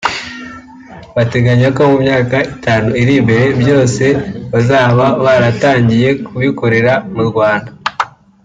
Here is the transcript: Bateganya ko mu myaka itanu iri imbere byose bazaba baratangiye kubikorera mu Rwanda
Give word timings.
Bateganya 1.15 1.67
ko 1.75 1.81
mu 1.89 1.97
myaka 2.03 2.37
itanu 2.53 2.89
iri 3.01 3.13
imbere 3.21 3.45
byose 3.61 4.03
bazaba 4.51 5.05
baratangiye 5.23 6.09
kubikorera 6.25 6.93
mu 7.15 7.23
Rwanda 7.29 7.71